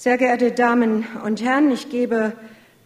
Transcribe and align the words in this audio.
Sehr 0.00 0.16
geehrte 0.16 0.52
Damen 0.52 1.04
und 1.24 1.42
Herren, 1.42 1.72
ich 1.72 1.90
gebe 1.90 2.32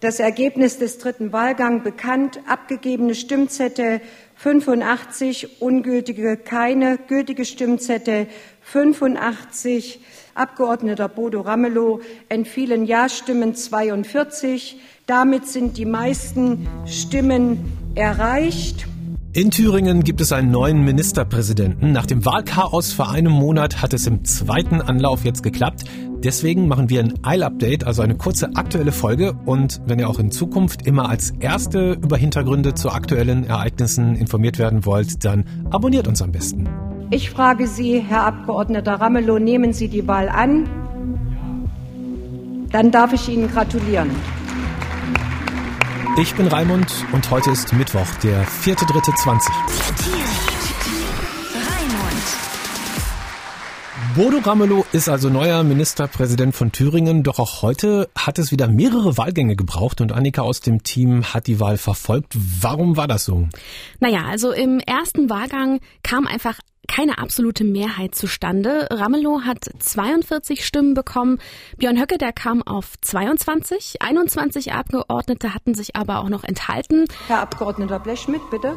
das 0.00 0.18
Ergebnis 0.18 0.78
des 0.78 0.96
dritten 0.96 1.30
Wahlgangs 1.30 1.84
bekannt. 1.84 2.40
Abgegebene 2.48 3.14
Stimmzettel 3.14 4.00
85, 4.36 5.60
ungültige 5.60 6.38
keine, 6.38 6.96
gültige 6.96 7.44
Stimmzettel 7.44 8.28
85. 8.62 10.00
Abgeordneter 10.34 11.10
Bodo 11.10 11.42
Ramelow 11.42 12.00
entfielen 12.30 12.86
Ja-Stimmen 12.86 13.54
42. 13.54 14.80
Damit 15.04 15.46
sind 15.46 15.76
die 15.76 15.84
meisten 15.84 16.66
Stimmen 16.86 17.76
erreicht. 17.94 18.86
In 19.34 19.50
Thüringen 19.50 20.04
gibt 20.04 20.20
es 20.20 20.30
einen 20.30 20.50
neuen 20.50 20.84
Ministerpräsidenten. 20.84 21.90
Nach 21.90 22.04
dem 22.04 22.26
Wahlchaos 22.26 22.92
vor 22.92 23.10
einem 23.10 23.32
Monat 23.32 23.80
hat 23.80 23.94
es 23.94 24.06
im 24.06 24.26
zweiten 24.26 24.82
Anlauf 24.82 25.24
jetzt 25.24 25.42
geklappt. 25.42 25.84
Deswegen 26.22 26.68
machen 26.68 26.90
wir 26.90 27.00
ein 27.00 27.14
Eil-Update, 27.24 27.84
also 27.84 28.02
eine 28.02 28.14
kurze 28.14 28.50
aktuelle 28.56 28.92
Folge. 28.92 29.32
Und 29.46 29.80
wenn 29.86 29.98
ihr 29.98 30.10
auch 30.10 30.18
in 30.18 30.32
Zukunft 30.32 30.86
immer 30.86 31.08
als 31.08 31.30
Erste 31.40 31.92
über 31.92 32.18
Hintergründe 32.18 32.74
zu 32.74 32.90
aktuellen 32.90 33.44
Ereignissen 33.46 34.16
informiert 34.16 34.58
werden 34.58 34.84
wollt, 34.84 35.24
dann 35.24 35.46
abonniert 35.70 36.06
uns 36.08 36.20
am 36.20 36.30
besten. 36.30 36.68
Ich 37.10 37.30
frage 37.30 37.66
Sie, 37.66 38.00
Herr 38.00 38.24
Abgeordneter 38.24 38.96
Ramelow, 38.96 39.38
nehmen 39.38 39.72
Sie 39.72 39.88
die 39.88 40.06
Wahl 40.06 40.28
an? 40.28 40.68
Dann 42.70 42.90
darf 42.90 43.14
ich 43.14 43.30
Ihnen 43.30 43.50
gratulieren. 43.50 44.10
Ich 46.18 46.34
bin 46.34 46.46
Raimund 46.46 47.06
und 47.12 47.30
heute 47.30 47.50
ist 47.50 47.72
Mittwoch, 47.72 48.06
der 48.22 48.46
4.3.20. 48.46 49.50
Bodo 54.14 54.38
Ramelow 54.38 54.84
ist 54.92 55.08
also 55.08 55.30
neuer 55.30 55.62
Ministerpräsident 55.62 56.54
von 56.54 56.70
Thüringen, 56.70 57.22
doch 57.22 57.38
auch 57.38 57.62
heute 57.62 58.10
hat 58.14 58.38
es 58.38 58.52
wieder 58.52 58.68
mehrere 58.68 59.16
Wahlgänge 59.16 59.56
gebraucht 59.56 60.02
und 60.02 60.12
Annika 60.12 60.42
aus 60.42 60.60
dem 60.60 60.82
Team 60.82 61.24
hat 61.32 61.46
die 61.46 61.60
Wahl 61.60 61.78
verfolgt. 61.78 62.34
Warum 62.34 62.98
war 62.98 63.08
das 63.08 63.24
so? 63.24 63.48
Naja, 63.98 64.26
also 64.26 64.52
im 64.52 64.80
ersten 64.80 65.30
Wahlgang 65.30 65.80
kam 66.02 66.26
einfach 66.26 66.58
keine 66.88 67.18
absolute 67.18 67.64
Mehrheit 67.64 68.14
zustande. 68.14 68.88
Ramelow 68.90 69.42
hat 69.42 69.64
42 69.78 70.64
Stimmen 70.64 70.94
bekommen. 70.94 71.38
Björn 71.78 72.00
Höcke, 72.00 72.18
der 72.18 72.32
kam 72.32 72.62
auf 72.62 72.94
22. 73.00 74.02
21 74.02 74.72
Abgeordnete 74.72 75.54
hatten 75.54 75.74
sich 75.74 75.96
aber 75.96 76.20
auch 76.20 76.28
noch 76.28 76.44
enthalten. 76.44 77.06
Herr 77.28 77.40
Abgeordneter 77.40 77.98
Blechschmidt, 77.98 78.42
bitte. 78.50 78.74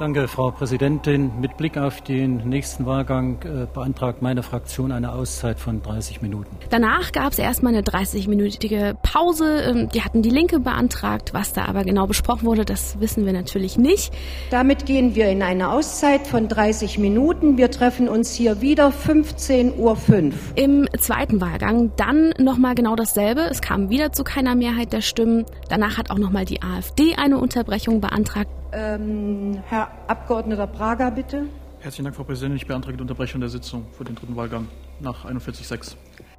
Danke, 0.00 0.28
Frau 0.28 0.50
Präsidentin. 0.50 1.30
Mit 1.42 1.58
Blick 1.58 1.76
auf 1.76 2.00
den 2.00 2.48
nächsten 2.48 2.86
Wahlgang 2.86 3.36
äh, 3.42 3.66
beantragt 3.70 4.22
meine 4.22 4.42
Fraktion 4.42 4.92
eine 4.92 5.12
Auszeit 5.12 5.60
von 5.60 5.82
30 5.82 6.22
Minuten. 6.22 6.56
Danach 6.70 7.12
gab 7.12 7.34
es 7.34 7.38
erstmal 7.38 7.74
eine 7.74 7.82
30-minütige 7.82 8.94
Pause. 9.02 9.60
Ähm, 9.60 9.90
die 9.90 10.00
hatten 10.00 10.22
die 10.22 10.30
Linke 10.30 10.58
beantragt. 10.58 11.34
Was 11.34 11.52
da 11.52 11.66
aber 11.66 11.84
genau 11.84 12.06
besprochen 12.06 12.46
wurde, 12.46 12.64
das 12.64 12.98
wissen 12.98 13.26
wir 13.26 13.34
natürlich 13.34 13.76
nicht. 13.76 14.10
Damit 14.48 14.86
gehen 14.86 15.14
wir 15.14 15.28
in 15.28 15.42
eine 15.42 15.70
Auszeit 15.70 16.26
von 16.26 16.48
30 16.48 16.96
Minuten. 16.96 17.58
Wir 17.58 17.70
treffen 17.70 18.08
uns 18.08 18.32
hier 18.32 18.62
wieder 18.62 18.88
15.05 18.88 19.76
Uhr. 19.76 19.98
Im 20.54 20.88
zweiten 20.98 21.42
Wahlgang 21.42 21.92
dann 21.96 22.32
nochmal 22.38 22.74
genau 22.74 22.96
dasselbe. 22.96 23.42
Es 23.42 23.60
kam 23.60 23.90
wieder 23.90 24.12
zu 24.12 24.24
keiner 24.24 24.54
Mehrheit 24.54 24.94
der 24.94 25.02
Stimmen. 25.02 25.44
Danach 25.68 25.98
hat 25.98 26.10
auch 26.10 26.18
nochmal 26.18 26.46
die 26.46 26.62
AfD 26.62 27.16
eine 27.16 27.36
Unterbrechung 27.36 28.00
beantragt. 28.00 28.48
Ähm, 28.72 29.62
Herr 29.68 29.90
Abgeordneter 30.06 30.66
Prager, 30.66 31.10
bitte. 31.10 31.46
Herzlichen 31.80 32.04
Dank, 32.04 32.16
Frau 32.16 32.24
Präsidentin. 32.24 32.56
Ich 32.56 32.66
beantrage 32.66 32.96
die 32.96 33.02
Unterbrechung 33.02 33.40
der 33.40 33.48
Sitzung 33.48 33.86
für 33.92 34.04
den 34.04 34.14
dritten 34.14 34.36
Wahlgang 34.36 34.68
nach 35.00 35.24
41.6. 35.24 35.94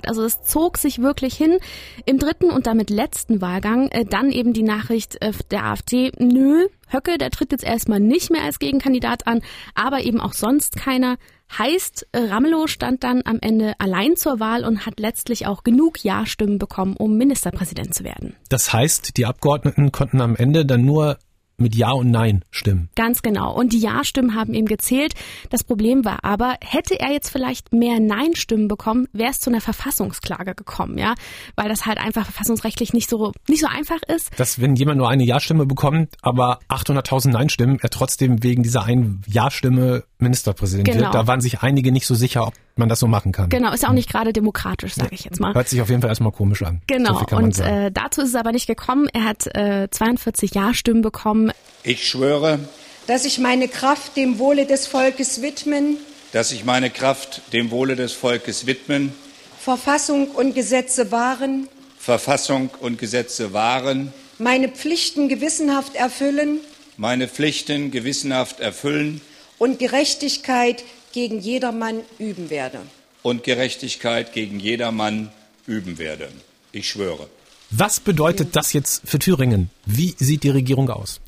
Also 0.05 0.23
es 0.23 0.43
zog 0.43 0.77
sich 0.77 1.01
wirklich 1.01 1.35
hin. 1.35 1.57
Im 2.05 2.19
dritten 2.19 2.51
und 2.51 2.67
damit 2.67 2.89
letzten 2.89 3.41
Wahlgang 3.41 3.87
äh, 3.89 4.05
dann 4.05 4.31
eben 4.31 4.53
die 4.53 4.63
Nachricht 4.63 5.21
äh, 5.21 5.31
der 5.49 5.65
AfD, 5.65 6.11
nö, 6.19 6.67
Höcke, 6.89 7.17
der 7.17 7.31
tritt 7.31 7.51
jetzt 7.51 7.63
erstmal 7.63 7.99
nicht 7.99 8.31
mehr 8.31 8.43
als 8.43 8.59
Gegenkandidat 8.59 9.27
an, 9.27 9.41
aber 9.75 10.01
eben 10.01 10.19
auch 10.19 10.33
sonst 10.33 10.75
keiner. 10.75 11.17
Heißt, 11.57 12.07
äh, 12.11 12.19
Ramelow 12.19 12.67
stand 12.67 13.03
dann 13.03 13.23
am 13.25 13.39
Ende 13.41 13.73
allein 13.79 14.15
zur 14.15 14.39
Wahl 14.39 14.63
und 14.63 14.85
hat 14.85 14.99
letztlich 14.99 15.47
auch 15.47 15.63
genug 15.63 16.03
Ja-Stimmen 16.03 16.59
bekommen, 16.59 16.95
um 16.95 17.17
Ministerpräsident 17.17 17.93
zu 17.93 18.03
werden. 18.03 18.35
Das 18.49 18.71
heißt, 18.71 19.17
die 19.17 19.25
Abgeordneten 19.25 19.91
konnten 19.91 20.21
am 20.21 20.35
Ende 20.35 20.65
dann 20.65 20.85
nur 20.85 21.17
mit 21.61 21.75
Ja 21.75 21.91
und 21.91 22.11
Nein 22.11 22.43
stimmen. 22.51 22.89
Ganz 22.95 23.21
genau. 23.21 23.53
Und 23.53 23.73
die 23.73 23.79
Ja-Stimmen 23.79 24.35
haben 24.35 24.53
eben 24.53 24.67
gezählt. 24.67 25.13
Das 25.49 25.63
Problem 25.63 26.05
war 26.05 26.23
aber, 26.23 26.55
hätte 26.63 26.99
er 26.99 27.11
jetzt 27.11 27.29
vielleicht 27.29 27.73
mehr 27.73 27.99
Nein-Stimmen 27.99 28.67
bekommen, 28.67 29.07
wäre 29.13 29.31
es 29.31 29.39
zu 29.39 29.49
einer 29.49 29.61
Verfassungsklage 29.61 30.55
gekommen, 30.55 30.97
ja, 30.97 31.15
weil 31.55 31.69
das 31.69 31.85
halt 31.85 31.97
einfach 31.97 32.25
verfassungsrechtlich 32.25 32.93
nicht 32.93 33.09
so 33.09 33.31
nicht 33.47 33.61
so 33.61 33.67
einfach 33.67 34.01
ist. 34.07 34.31
Dass 34.39 34.59
wenn 34.59 34.75
jemand 34.75 34.97
nur 34.97 35.09
eine 35.09 35.23
Ja-Stimme 35.23 35.65
bekommt, 35.65 36.15
aber 36.21 36.59
800.000 36.69 37.29
Nein-Stimmen, 37.29 37.79
er 37.81 37.89
trotzdem 37.89 38.43
wegen 38.43 38.63
dieser 38.63 38.83
einen 38.83 39.21
Ja-Stimme 39.27 40.03
Ministerpräsident 40.21 40.87
genau. 40.87 41.05
wird, 41.05 41.13
da 41.13 41.27
waren 41.27 41.41
sich 41.41 41.61
einige 41.61 41.91
nicht 41.91 42.05
so 42.05 42.15
sicher, 42.15 42.47
ob 42.47 42.53
man 42.75 42.89
das 42.89 42.99
so 42.99 43.07
machen 43.07 43.31
kann. 43.31 43.49
Genau, 43.49 43.73
ist 43.73 43.83
ja 43.83 43.89
auch 43.89 43.93
nicht 43.93 44.09
gerade 44.09 44.33
demokratisch, 44.33 44.93
sage 44.93 45.13
ich 45.13 45.23
jetzt 45.23 45.39
mal. 45.39 45.53
Hört 45.53 45.69
sich 45.69 45.81
auf 45.81 45.89
jeden 45.89 46.01
Fall 46.01 46.09
erstmal 46.09 46.31
komisch 46.31 46.61
an. 46.63 46.81
Genau, 46.87 47.25
so 47.29 47.35
und 47.35 47.59
äh, 47.59 47.91
dazu 47.91 48.21
ist 48.21 48.29
es 48.29 48.35
aber 48.35 48.51
nicht 48.51 48.67
gekommen. 48.67 49.07
Er 49.13 49.25
hat 49.25 49.47
äh, 49.55 49.89
42 49.89 50.53
Ja-Stimmen 50.55 51.01
bekommen. 51.01 51.51
Ich 51.83 52.07
schwöre, 52.07 52.59
dass 53.07 53.25
ich 53.25 53.39
meine 53.39 53.67
Kraft 53.67 54.15
dem 54.15 54.39
Wohle 54.39 54.65
des 54.65 54.87
Volkes 54.87 55.41
widmen, 55.41 55.97
dass 56.31 56.51
ich 56.51 56.63
meine 56.63 56.89
Kraft 56.89 57.41
dem 57.53 57.71
Wohle 57.71 57.95
des 57.95 58.13
Volkes 58.13 58.65
widmen, 58.65 59.13
Verfassung 59.59 60.27
und 60.29 60.55
Gesetze 60.55 61.11
wahren, 61.11 61.67
Verfassung 61.97 62.69
und 62.79 62.97
Gesetze 62.97 63.53
wahren, 63.53 64.13
meine 64.39 64.69
Pflichten 64.69 65.29
gewissenhaft 65.29 65.95
erfüllen, 65.95 66.59
meine 66.97 67.27
Pflichten 67.27 67.91
gewissenhaft 67.91 68.59
erfüllen 68.59 69.21
und 69.61 69.77
Gerechtigkeit 69.77 70.83
gegen 71.13 71.39
jedermann 71.39 72.01
üben 72.17 72.49
werde. 72.49 72.79
Und 73.21 73.43
Gerechtigkeit 73.43 74.33
gegen 74.33 74.59
jedermann 74.59 75.31
üben 75.67 75.99
werde. 75.99 76.29
Ich 76.71 76.89
schwöre. 76.89 77.29
Was 77.69 77.99
bedeutet 77.99 78.55
das 78.55 78.73
jetzt 78.73 79.03
für 79.05 79.19
Thüringen? 79.19 79.69
Wie 79.85 80.15
sieht 80.17 80.41
die 80.41 80.49
Regierung 80.49 80.89
aus? 80.89 81.21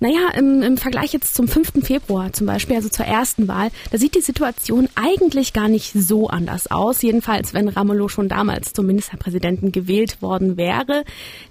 Naja, 0.00 0.30
im, 0.36 0.62
im 0.62 0.76
Vergleich 0.76 1.12
jetzt 1.12 1.34
zum 1.34 1.48
5. 1.48 1.84
Februar 1.84 2.32
zum 2.32 2.46
Beispiel, 2.46 2.76
also 2.76 2.88
zur 2.88 3.06
ersten 3.06 3.48
Wahl, 3.48 3.70
da 3.90 3.98
sieht 3.98 4.14
die 4.14 4.20
Situation 4.20 4.88
eigentlich 4.94 5.52
gar 5.52 5.68
nicht 5.68 5.92
so 5.92 6.28
anders 6.28 6.70
aus. 6.70 7.02
Jedenfalls, 7.02 7.54
wenn 7.54 7.68
Ramelow 7.68 8.08
schon 8.08 8.28
damals 8.28 8.72
zum 8.72 8.86
Ministerpräsidenten 8.86 9.72
gewählt 9.72 10.22
worden 10.22 10.56
wäre. 10.56 11.04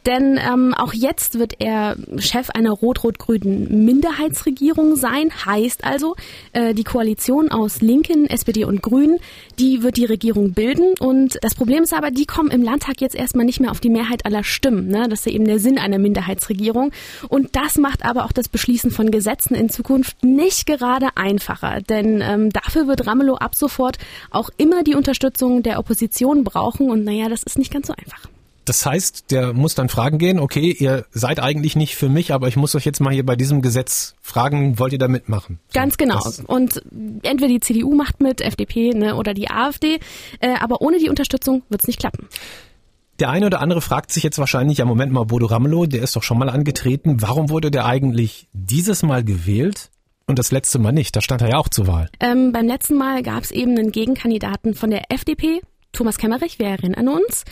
Denn 0.06 0.39
ähm, 0.39 0.73
auch 0.73 0.94
jetzt 0.94 1.39
wird 1.39 1.56
er 1.59 1.95
Chef 2.17 2.50
einer 2.51 2.72
rot-rot-grünen 2.72 3.85
Minderheitsregierung 3.85 4.95
sein. 4.95 5.31
Heißt 5.45 5.83
also, 5.83 6.16
äh, 6.53 6.73
die 6.73 6.83
Koalition 6.83 7.50
aus 7.51 7.81
Linken, 7.81 8.27
SPD 8.27 8.66
und 8.66 8.81
Grünen, 8.81 9.19
die 9.59 9.83
wird 9.83 9.97
die 9.97 10.06
Regierung 10.06 10.53
bilden. 10.53 10.94
Und 11.00 11.39
das 11.41 11.56
Problem 11.56 11.83
ist 11.83 11.94
aber, 11.94 12.12
die 12.12 12.25
kommen 12.25 12.51
im 12.51 12.62
Landtag 12.62 13.01
jetzt 13.01 13.16
erstmal 13.16 13.45
nicht 13.45 13.59
mehr 13.59 13.72
auf 13.72 13.79
die 13.79 13.89
Mehrheit 13.89 14.25
aller 14.25 14.44
Stimmen. 14.44 14.88
Ne? 14.88 15.07
Das 15.09 15.19
ist 15.19 15.25
ja 15.25 15.31
eben 15.31 15.45
der 15.45 15.59
Sinn 15.59 15.77
einer 15.77 15.97
Minderheitsregierung. 15.97 16.91
Und 17.29 17.56
das 17.56 17.77
macht 17.77 18.06
aber 18.06 18.25
auch 18.25 18.31
das 18.38 18.50
Beschließen 18.50 18.91
von 18.91 19.12
Gesetzen 19.12 19.56
in 19.56 19.69
Zukunft 19.69 20.23
nicht 20.23 20.66
gerade 20.66 21.09
einfacher. 21.16 21.81
Denn 21.81 22.22
ähm, 22.22 22.50
dafür 22.51 22.88
wird 22.88 23.07
Ramelow 23.07 23.35
ab 23.35 23.56
sofort 23.56 23.97
auch 24.31 24.50
immer 24.57 24.84
die 24.84 24.96
Unterstützung 24.96 25.63
der 25.63 25.79
Opposition 25.79 26.44
brauchen. 26.44 26.90
Und 26.90 27.03
naja, 27.03 27.29
das 27.29 27.44
ist 27.44 27.57
nicht 27.57 27.72
ganz 27.72 27.88
so 27.88 27.94
einfach. 27.94 28.29
Das 28.66 28.84
heißt, 28.84 29.29
der 29.29 29.53
muss 29.53 29.75
dann 29.75 29.90
fragen 29.90 30.18
gehen, 30.18 30.40
okay, 30.40 30.75
ihr 30.78 31.06
seid 31.12 31.40
eigentlich 31.40 31.75
nicht 31.75 31.95
für 31.95 32.09
mich, 32.09 32.34
aber 32.34 32.47
ich 32.47 32.56
muss 32.56 32.74
euch 32.74 32.84
jetzt 32.84 33.00
mal 33.00 33.13
hier 33.13 33.25
bei 33.25 33.35
diesem 33.35 33.62
Gesetz 33.62 34.16
fragen, 34.22 34.79
wollt 34.79 34.91
ihr 34.91 35.00
da 35.00 35.07
mitmachen? 35.07 35.59
So, 35.68 35.79
Ganz 35.79 35.97
genau. 35.97 36.19
Und 36.47 36.81
entweder 37.22 37.47
die 37.47 37.59
CDU 37.59 37.94
macht 37.94 38.22
mit, 38.22 38.41
FDP 38.41 38.90
ne, 38.90 39.16
oder 39.16 39.35
die 39.35 39.51
AfD, 39.51 40.00
äh, 40.40 40.56
aber 40.59 40.81
ohne 40.81 40.97
die 40.97 41.09
Unterstützung 41.09 41.62
wird 41.69 41.81
es 41.81 41.88
nicht 41.88 42.00
klappen. 42.00 42.28
Der 43.19 43.29
eine 43.29 43.45
oder 43.45 43.62
andere 43.62 43.81
fragt 43.81 44.12
sich 44.12 44.23
jetzt 44.23 44.39
wahrscheinlich, 44.39 44.79
ja 44.79 44.85
Moment 44.85 45.12
mal, 45.13 45.23
Bodo 45.23 45.45
Ramelow, 45.45 45.85
der 45.85 46.01
ist 46.01 46.15
doch 46.15 46.23
schon 46.23 46.38
mal 46.38 46.50
angetreten. 46.50 47.21
Warum 47.21 47.50
wurde 47.50 47.71
der 47.71 47.85
eigentlich 47.85 48.50
dieses 48.51 49.03
Mal 49.03 49.23
gewählt? 49.23 49.89
Und 50.27 50.39
das 50.39 50.51
letzte 50.51 50.79
Mal 50.79 50.91
nicht, 50.91 51.15
da 51.15 51.21
stand 51.21 51.41
er 51.41 51.50
ja 51.50 51.57
auch 51.57 51.69
zur 51.69 51.88
Wahl. 51.88 52.09
Ähm, 52.19 52.51
beim 52.51 52.65
letzten 52.65 52.95
Mal 52.95 53.21
gab 53.23 53.44
es 53.44 53.51
eben 53.51 53.77
einen 53.77 53.91
Gegenkandidaten 53.91 54.73
von 54.73 54.89
der 54.89 55.12
FDP, 55.12 55.62
Thomas 55.95 56.18
Kemmerich, 56.18 56.59
wir 56.59 56.68
erinnern 56.68 57.07
uns. 57.07 57.45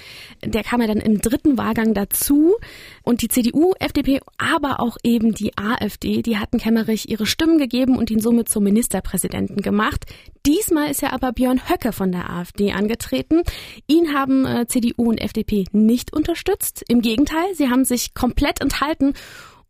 Der 0.43 0.63
kam 0.63 0.81
ja 0.81 0.87
dann 0.87 0.97
im 0.97 1.21
dritten 1.21 1.57
Wahlgang 1.57 1.93
dazu. 1.93 2.55
Und 3.01 3.21
die 3.21 3.29
CDU, 3.29 3.73
FDP, 3.79 4.19
aber 4.37 4.81
auch 4.81 4.97
eben 5.03 5.33
die 5.33 5.57
AfD, 5.57 6.21
die 6.21 6.37
hatten 6.37 6.59
Kemmerich 6.59 7.09
ihre 7.09 7.25
Stimmen 7.25 7.57
gegeben 7.57 7.97
und 7.97 8.11
ihn 8.11 8.19
somit 8.19 8.49
zum 8.49 8.65
Ministerpräsidenten 8.65 9.61
gemacht. 9.61 10.05
Diesmal 10.45 10.91
ist 10.91 11.01
ja 11.01 11.13
aber 11.13 11.31
Björn 11.31 11.69
Höcke 11.69 11.93
von 11.93 12.11
der 12.11 12.29
AfD 12.29 12.73
angetreten. 12.73 13.43
Ihn 13.87 14.13
haben 14.13 14.45
äh, 14.45 14.67
CDU 14.67 15.09
und 15.09 15.21
FDP 15.21 15.63
nicht 15.71 16.13
unterstützt. 16.13 16.83
Im 16.89 17.01
Gegenteil, 17.01 17.55
sie 17.55 17.69
haben 17.69 17.85
sich 17.85 18.13
komplett 18.13 18.59
enthalten 18.59 19.13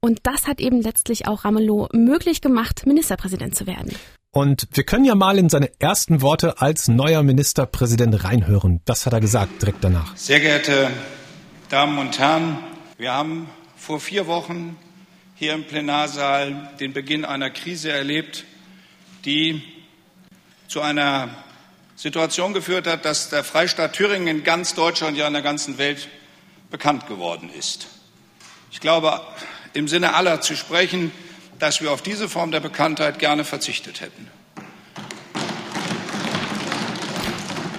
Und 0.04 0.20
das 0.24 0.48
hat 0.48 0.60
eben 0.60 0.82
letztlich 0.82 1.28
auch 1.30 1.46
Ramelow 1.46 1.88
möglich 1.94 2.42
gemacht, 2.42 2.86
Ministerpräsident 2.86 3.56
zu 3.56 3.66
werden. 3.68 3.96
Und 4.32 4.68
wir 4.74 4.84
können 4.84 5.06
ja 5.06 5.16
mal 5.16 5.38
in 5.38 5.48
seine 5.48 5.72
ersten 5.80 6.22
Worte 6.22 6.60
als 6.60 6.90
neuer 6.90 7.24
Ministerpräsident 7.24 8.22
reinhören. 8.26 8.82
Das 8.84 9.06
hat 9.06 9.14
er 9.14 9.22
gesagt 9.22 9.62
direkt 9.62 9.82
danach. 9.82 10.14
Sehr 10.18 10.42
geehrte 10.42 10.90
Damen 11.70 11.98
und 12.00 12.20
Herren, 12.20 12.58
wir 12.98 13.14
haben 13.14 13.50
vor 13.78 14.02
vier 14.02 14.28
Wochen 14.28 14.76
hier 15.36 15.54
im 15.54 15.64
Plenarsaal 15.64 16.72
den 16.82 16.92
Beginn 16.92 17.24
einer 17.24 17.50
Krise 17.50 17.90
erlebt, 17.90 18.44
die 19.24 19.64
zu 20.68 20.82
einer 20.82 21.30
Situation 21.96 22.54
geführt 22.54 22.88
hat, 22.88 23.06
dass 23.06 23.30
der 23.30 23.46
Freistaat 23.46 23.94
Thüringen 23.94 24.28
in 24.28 24.44
ganz 24.44 24.76
Deutschland, 24.76 25.16
ja 25.16 25.28
in 25.28 25.34
der 25.34 25.44
ganzen 25.44 25.78
Welt 25.78 26.10
bekannt 26.72 27.08
geworden 27.08 27.50
ist. 27.58 27.88
Ich 28.70 28.82
glaube, 28.82 29.22
im 29.74 29.88
Sinne 29.88 30.16
aller 30.16 30.42
zu 30.42 30.56
sprechen, 30.56 31.12
dass 31.60 31.81
wir 31.81 31.92
auf 31.92 32.02
diese 32.02 32.30
Form 32.30 32.52
der 32.52 32.60
Bekanntheit 32.60 33.20
gerne 33.20 33.44
verzichtet 33.44 34.02
hätten. 34.02 34.28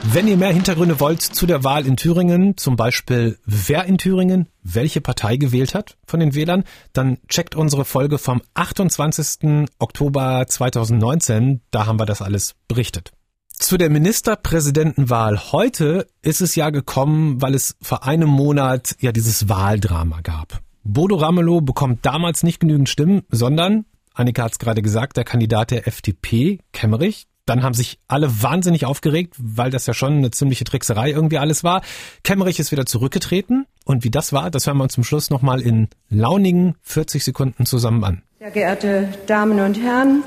Wenn 0.07 0.29
ihr 0.29 0.37
mehr 0.37 0.53
Hintergründe 0.53 1.01
wollt 1.01 1.23
zu 1.23 1.45
der 1.45 1.65
Wahl 1.65 1.87
in 1.87 1.97
Thüringen, 1.97 2.57
zum 2.57 2.77
Beispiel 2.77 3.39
wer 3.47 3.85
in 3.87 3.99
Thüringen 3.99 4.49
welche 4.63 5.01
Partei 5.01 5.37
gewählt 5.37 5.75
hat 5.75 5.97
von 6.07 6.21
den 6.21 6.35
Wählern, 6.35 6.65
dann 6.93 7.19
checkt 7.27 7.57
unsere 7.57 7.85
Folge 7.85 8.19
vom 8.19 8.43
28. 8.55 9.67
Oktober 9.79 10.45
2019. 10.47 11.63
Da 11.71 11.87
haben 11.87 11.99
wir 11.99 12.07
das 12.07 12.23
alles 12.23 12.55
berichtet. 12.69 13.13
Zu 13.59 13.77
der 13.77 13.91
Ministerpräsidentenwahl 13.91 15.53
heute 15.53 16.07
ist 16.23 16.43
es 16.43 16.55
ja 16.55 16.71
gekommen, 16.71 17.41
weil 17.41 17.55
es 17.55 17.77
vor 17.81 18.05
einem 18.05 18.29
Monat 18.29 18.97
ja 19.01 19.11
dieses 19.11 19.49
Wahldrama 19.49 20.21
gab. 20.21 20.61
Bodo 20.85 21.17
Ramelow 21.17 21.63
bekommt 21.63 22.05
damals 22.05 22.43
nicht 22.43 22.61
genügend 22.61 22.89
Stimmen, 22.89 23.23
sondern, 23.31 23.87
Annika 24.13 24.45
hat 24.45 24.53
es 24.53 24.59
gerade 24.59 24.83
gesagt, 24.83 25.17
der 25.17 25.25
Kandidat 25.25 25.71
der 25.71 25.89
FDP, 25.89 26.61
Kemmerich, 26.73 27.27
dann 27.47 27.63
haben 27.63 27.75
sich 27.75 27.99
alle 28.09 28.43
wahnsinnig 28.43 28.87
aufgeregt, 28.87 29.35
weil 29.39 29.71
das 29.71 29.87
ja 29.87 29.95
schon 29.95 30.15
eine 30.15 30.31
ziemliche 30.31 30.65
Trickserei 30.65 31.11
irgendwie 31.11 31.39
alles 31.39 31.65
war. 31.65 31.83
Kemmerich 32.23 32.59
ist 32.59 32.73
wieder 32.73 32.87
zurückgetreten. 32.87 33.67
Und 33.85 34.05
wie 34.05 34.11
das 34.11 34.33
war, 34.33 34.51
das 34.51 34.67
hören 34.67 34.79
wir 34.79 34.85
uns 34.85 34.95
zum 34.95 35.05
Schluss 35.05 35.31
nochmal 35.31 35.61
in 35.61 35.89
launigen 36.09 36.75
40 36.83 37.23
Sekunden 37.23 37.67
zusammen 37.67 38.03
an. 38.05 38.23
Sehr 38.39 38.51
geehrte 38.51 39.09
Damen 39.27 39.61
und 39.61 39.79
Herren, 39.81 40.23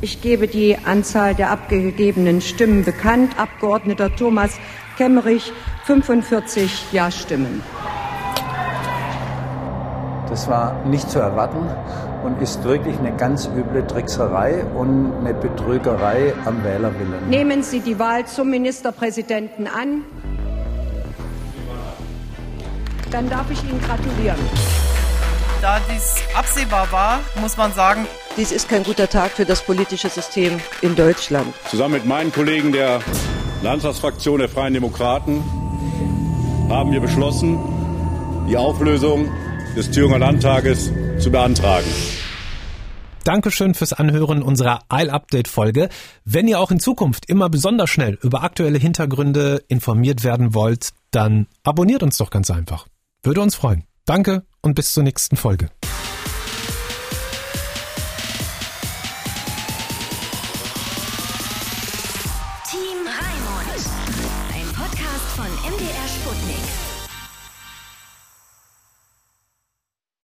ich 0.00 0.22
gebe 0.22 0.48
die 0.48 0.76
Anzahl 0.84 1.34
der 1.34 1.50
abgegebenen 1.50 2.40
Stimmen 2.40 2.84
bekannt. 2.84 3.38
Abgeordneter 3.38 4.14
Thomas 4.14 4.58
Kemmerich, 4.96 5.52
45 5.84 6.92
Ja-Stimmen. 6.92 7.62
Das 10.34 10.48
war 10.48 10.74
nicht 10.84 11.08
zu 11.08 11.20
erwarten 11.20 11.60
und 12.24 12.42
ist 12.42 12.64
wirklich 12.64 12.98
eine 12.98 13.14
ganz 13.14 13.46
üble 13.46 13.86
Trickserei 13.86 14.64
und 14.74 15.12
eine 15.20 15.32
Betrügerei 15.32 16.34
am 16.44 16.64
Wählerwillen. 16.64 17.28
Nehmen 17.28 17.62
Sie 17.62 17.78
die 17.78 18.00
Wahl 18.00 18.26
zum 18.26 18.50
Ministerpräsidenten 18.50 19.68
an. 19.68 20.02
Dann 23.12 23.30
darf 23.30 23.48
ich 23.48 23.62
Ihnen 23.62 23.80
gratulieren. 23.80 24.40
Da 25.62 25.78
dies 25.94 26.16
absehbar 26.36 26.90
war, 26.90 27.20
muss 27.40 27.56
man 27.56 27.72
sagen, 27.72 28.04
dies 28.36 28.50
ist 28.50 28.68
kein 28.68 28.82
guter 28.82 29.08
Tag 29.08 29.30
für 29.30 29.44
das 29.44 29.62
politische 29.62 30.08
System 30.08 30.58
in 30.82 30.96
Deutschland. 30.96 31.54
Zusammen 31.70 31.94
mit 31.94 32.06
meinen 32.06 32.32
Kollegen 32.32 32.72
der 32.72 32.98
Landtagsfraktion 33.62 34.40
der 34.40 34.48
Freien 34.48 34.74
Demokraten 34.74 35.44
haben 36.68 36.90
wir 36.90 36.98
beschlossen, 36.98 37.56
die 38.48 38.56
Auflösung 38.56 39.30
des 39.74 39.90
Thüringer 39.90 40.18
Landtages 40.18 40.90
zu 41.18 41.30
beantragen. 41.30 41.88
Dankeschön 43.24 43.72
fürs 43.72 43.94
Anhören 43.94 44.42
unserer 44.42 44.80
Eil-Update-Folge. 44.88 45.88
Wenn 46.26 46.46
ihr 46.46 46.60
auch 46.60 46.70
in 46.70 46.78
Zukunft 46.78 47.28
immer 47.28 47.48
besonders 47.48 47.88
schnell 47.88 48.18
über 48.22 48.42
aktuelle 48.42 48.78
Hintergründe 48.78 49.64
informiert 49.68 50.24
werden 50.24 50.52
wollt, 50.52 50.90
dann 51.10 51.46
abonniert 51.62 52.02
uns 52.02 52.18
doch 52.18 52.28
ganz 52.28 52.50
einfach. 52.50 52.86
Würde 53.22 53.40
uns 53.40 53.54
freuen. 53.54 53.84
Danke 54.04 54.44
und 54.60 54.74
bis 54.74 54.92
zur 54.92 55.02
nächsten 55.02 55.36
Folge. 55.36 55.70
Team 62.70 62.98
Raimund, 63.06 63.88
ein 64.52 64.66
Podcast 64.74 65.26
von 65.34 65.46
MDR 65.46 66.08
Sputnik. 66.08 66.93